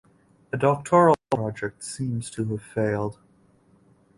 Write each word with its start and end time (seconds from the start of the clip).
A 0.51 0.57
doctoral 0.57 1.13
project 1.29 1.83
seems 1.83 2.31
to 2.31 2.43
have 2.45 2.63
failed. 2.63 3.19